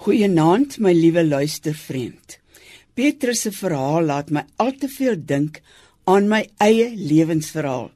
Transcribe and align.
Goeienaand 0.00 0.78
my 0.80 0.94
liewe 0.96 1.20
luistervriend. 1.26 2.38
Petrus 2.96 3.42
se 3.44 3.50
verhaal 3.52 4.06
laat 4.08 4.30
my 4.32 4.46
al 4.64 4.70
te 4.80 4.88
veel 4.88 5.18
dink 5.28 5.58
aan 6.08 6.30
my 6.30 6.38
eie 6.64 6.86
lewensverhaal. 6.96 7.90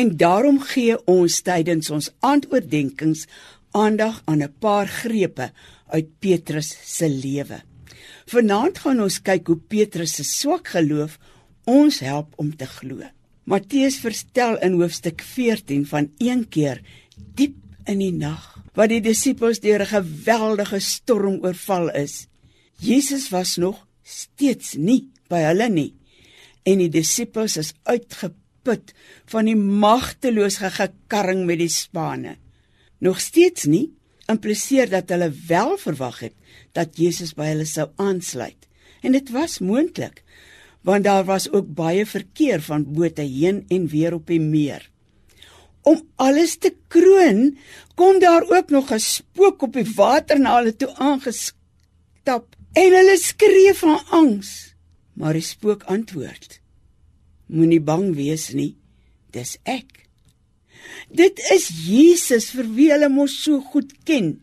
En 0.00 0.14
daarom 0.16 0.62
gee 0.70 0.96
ons 1.04 1.36
tydens 1.44 1.92
ons 1.92 2.08
aandoordenkings 2.24 3.26
aandag 3.76 4.22
aan 4.24 4.42
'n 4.48 4.54
paar 4.64 4.88
grepe 4.88 5.50
uit 5.92 6.08
Petrus 6.24 6.72
se 6.96 7.08
lewe. 7.08 7.60
Vanaand 8.32 8.78
gaan 8.78 9.04
ons 9.04 9.20
kyk 9.20 9.46
hoe 9.46 9.60
Petrus 9.68 10.16
se 10.16 10.24
swak 10.24 10.68
geloof 10.68 11.18
ons 11.64 12.00
help 12.00 12.32
om 12.36 12.56
te 12.56 12.66
glo. 12.66 13.04
Matteus 13.44 14.00
vertel 14.00 14.56
in 14.64 14.80
hoofstuk 14.80 15.20
14 15.20 15.86
van 15.86 16.10
een 16.18 16.48
keer 16.48 16.80
diep 17.34 17.56
in 17.84 17.98
die 17.98 18.12
nag 18.12 18.55
wat 18.76 18.92
die 18.92 19.00
disippels 19.00 19.60
deur 19.64 19.82
'n 19.82 19.94
geweldige 19.96 20.80
storm 20.80 21.40
oorval 21.42 21.90
is. 21.90 22.26
Jesus 22.78 23.30
was 23.30 23.56
nog 23.56 23.86
steeds 24.02 24.74
nie 24.74 25.08
by 25.28 25.40
hulle 25.48 25.68
nie 25.68 25.94
en 26.66 26.78
die 26.78 26.90
disippels 26.90 27.56
is 27.56 27.72
uitgeput 27.86 28.92
van 29.32 29.44
die 29.44 29.56
magtelose 29.56 30.70
gekarring 30.70 31.46
met 31.46 31.58
die 31.58 31.70
spane. 31.70 32.36
Nog 32.98 33.20
steeds 33.20 33.64
nie 33.64 33.90
impliseer 34.28 34.90
dat 34.90 35.08
hulle 35.08 35.30
wel 35.46 35.76
verwag 35.78 36.18
het 36.20 36.34
dat 36.72 36.98
Jesus 36.98 37.34
by 37.34 37.46
hulle 37.52 37.64
sou 37.64 37.88
aansluit. 37.96 38.66
En 39.02 39.12
dit 39.12 39.30
was 39.30 39.58
moontlik 39.58 40.22
want 40.86 41.04
daar 41.04 41.24
was 41.24 41.50
ook 41.50 41.74
baie 41.74 42.06
verkeer 42.06 42.62
van 42.62 42.84
bote 42.92 43.22
heen 43.22 43.64
en 43.68 43.88
weer 43.90 44.14
op 44.14 44.26
die 44.26 44.40
meer 44.40 44.90
om 45.86 46.02
alles 46.18 46.56
te 46.58 46.72
kroon, 46.92 47.54
kom 47.94 48.18
daar 48.20 48.44
ook 48.50 48.70
nog 48.74 48.90
'n 48.92 48.98
spook 48.98 49.62
op 49.62 49.72
die 49.72 49.90
water 49.94 50.38
na 50.40 50.56
hulle 50.58 50.76
toe 50.76 50.92
aangestap 50.94 52.46
en 52.72 52.90
hulle 52.98 53.16
skree 53.18 53.74
van 53.74 54.00
angs. 54.10 54.74
Maar 55.12 55.32
die 55.32 55.42
spook 55.42 55.82
antwoord: 55.82 56.60
Moenie 57.46 57.80
bang 57.80 58.14
wees 58.14 58.50
nie, 58.52 58.76
dis 59.30 59.56
ek. 59.62 60.08
Dit 61.08 61.38
is 61.54 61.68
Jesus 61.86 62.50
vir 62.50 62.68
wie 62.74 62.90
hulle 62.92 63.08
mos 63.08 63.42
so 63.42 63.60
goed 63.60 63.92
ken. 64.04 64.40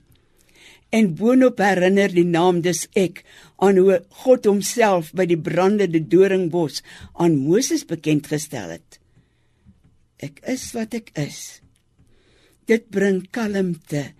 En 0.90 1.16
boonop 1.16 1.58
herinner 1.58 2.12
die 2.14 2.26
naam 2.26 2.62
dis 2.62 2.88
ek 2.94 3.24
aan 3.58 3.78
hoe 3.78 4.00
God 4.24 4.46
homself 4.46 5.12
by 5.14 5.26
die 5.26 5.40
brandende 5.40 6.00
doringbos 6.00 6.84
aan 7.14 7.36
Moses 7.36 7.86
bekend 7.86 8.28
gestel 8.28 8.70
het. 8.78 9.03
Ek 10.24 10.40
is 10.48 10.70
wat 10.76 10.96
ek 10.96 11.12
is. 11.20 11.60
Dit 12.70 12.88
bring 12.96 13.26
kalmte 13.36 14.14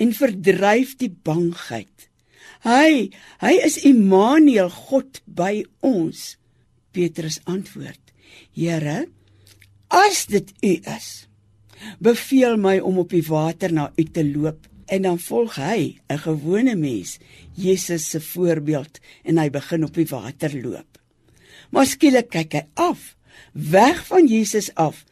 en 0.00 0.14
verdryf 0.16 0.96
die 1.00 1.10
bangheid. 1.12 2.08
Hy, 2.64 3.10
hy 3.42 3.52
is 3.66 3.80
Immanuel, 3.86 4.70
God 4.72 5.20
by 5.26 5.64
ons. 5.84 6.36
Petrus 6.94 7.40
antwoord: 7.48 8.00
Here, 8.56 9.04
as 9.92 10.24
dit 10.30 10.48
U 10.62 10.72
is, 10.94 11.08
beveel 12.00 12.58
my 12.60 12.78
om 12.80 13.02
op 13.02 13.12
die 13.12 13.24
water 13.26 13.74
na 13.74 13.90
U 13.96 14.04
te 14.04 14.24
loop. 14.24 14.68
En 14.92 15.06
dan 15.06 15.18
volg 15.18 15.56
hy, 15.56 16.00
'n 16.08 16.18
gewone 16.20 16.74
mens, 16.76 17.18
Jesus 17.56 18.10
se 18.10 18.20
voorbeeld 18.20 19.00
en 19.24 19.38
hy 19.38 19.48
begin 19.50 19.84
op 19.84 19.94
die 19.94 20.08
water 20.08 20.52
loop. 20.52 20.98
Maar 21.70 21.86
skielik 21.86 22.28
kyk 22.28 22.52
hy 22.52 22.64
af, 22.74 23.16
weg 23.52 24.06
van 24.06 24.28
Jesus 24.28 24.74
af 24.74 25.04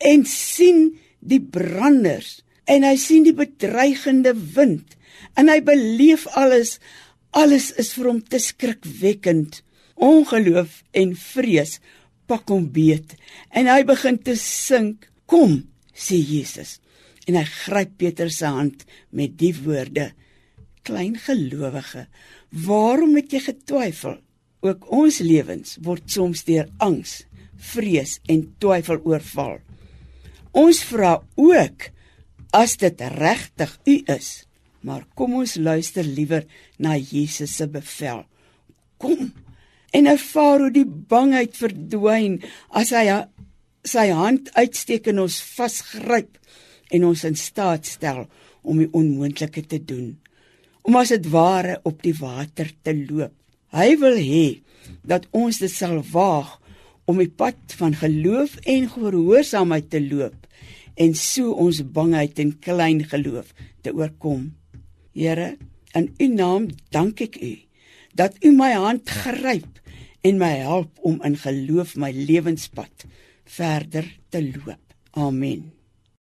en 0.00 0.24
sien 0.28 0.88
die 1.20 1.40
branders 1.40 2.40
en 2.70 2.86
hy 2.86 2.96
sien 3.00 3.26
die 3.26 3.36
bedreigende 3.36 4.32
wind 4.56 4.96
en 5.38 5.50
hy 5.52 5.60
beleef 5.64 6.26
alles 6.38 6.78
alles 7.36 7.70
is 7.78 7.92
vir 7.94 8.08
hom 8.10 8.20
te 8.26 8.40
skrikwekkend. 8.42 9.60
Ongeloof 10.00 10.80
en 10.96 11.12
vrees 11.14 11.76
pak 12.30 12.48
hom 12.50 12.66
beet 12.74 13.14
en 13.54 13.68
hy 13.70 13.82
begin 13.86 14.18
te 14.18 14.34
sink. 14.38 15.06
Kom 15.30 15.60
sê 15.94 16.18
Jesus 16.18 16.78
en 17.28 17.36
hy 17.38 17.44
gryp 17.46 17.92
Petrus 18.00 18.40
se 18.40 18.50
hand 18.50 18.82
met 19.14 19.36
die 19.38 19.52
woorde 19.54 20.10
klein 20.88 21.14
gelowige 21.20 22.08
waarom 22.66 23.14
het 23.18 23.36
jy 23.36 23.44
getwyfel? 23.44 24.18
Ook 24.60 24.88
ons 24.92 25.20
lewens 25.24 25.76
word 25.84 26.08
soms 26.10 26.42
deur 26.48 26.66
angs 26.82 27.20
vrees 27.70 28.18
en 28.32 28.42
twyfel 28.60 28.98
oorval 29.06 29.60
Ons 30.56 30.82
vra 30.88 31.18
ook 31.38 31.90
as 32.56 32.76
dit 32.80 33.02
regtig 33.16 33.76
U 33.86 33.96
is. 34.10 34.30
Maar 34.80 35.04
kom 35.14 35.36
ons 35.42 35.58
luister 35.60 36.06
liewer 36.06 36.46
na 36.80 36.96
Jesus 36.96 37.52
se 37.58 37.68
bevel. 37.68 38.24
Kom 39.00 39.30
en 39.90 40.06
ervaar 40.06 40.64
hoe 40.64 40.72
die 40.72 40.86
bangheid 40.86 41.56
verdwyn 41.58 42.38
as 42.78 42.92
hy 42.94 43.04
sy 43.86 44.06
hand 44.14 44.50
uitsteek 44.54 45.08
en 45.10 45.24
ons 45.24 45.40
vasgryp 45.56 46.38
en 46.94 47.06
ons 47.08 47.24
in 47.26 47.36
staat 47.38 47.88
stel 47.88 48.26
om 48.62 48.80
die 48.80 48.90
onmoontlike 48.92 49.64
te 49.68 49.80
doen. 49.82 50.14
Om 50.86 50.96
as 51.00 51.12
dit 51.12 51.28
ware 51.32 51.78
op 51.88 52.00
die 52.04 52.14
water 52.16 52.70
te 52.84 52.94
loop. 52.96 53.34
Hy 53.70 53.94
wil 54.00 54.16
hê 54.18 54.46
dat 55.06 55.28
ons 55.36 55.60
dit 55.62 55.70
sal 55.70 56.00
waag 56.12 56.56
om 57.10 57.18
die 57.18 57.30
pad 57.30 57.74
van 57.80 57.96
geloof 57.98 58.54
en 58.70 58.86
gehoorsaamheid 58.92 59.90
te 59.90 60.00
loop 60.04 60.46
en 61.00 61.14
so 61.16 61.54
ons 61.58 61.80
bangheid 61.96 62.38
en 62.42 62.52
klein 62.62 63.02
geloof 63.08 63.54
te 63.82 63.92
oorkom. 63.96 64.50
Here, 65.16 65.56
in 65.96 66.10
U 66.20 66.28
naam 66.34 66.68
dank 66.94 67.22
ek 67.24 67.40
U 67.40 67.54
dat 68.18 68.36
U 68.44 68.52
my 68.54 68.72
hand 68.74 69.10
gryp 69.10 69.80
en 70.26 70.38
my 70.38 70.52
help 70.60 70.98
om 71.06 71.20
in 71.26 71.38
geloof 71.40 71.96
my 71.96 72.12
lewenspad 72.14 73.06
verder 73.58 74.06
te 74.30 74.42
loop. 74.44 74.82
Amen. 75.18 75.79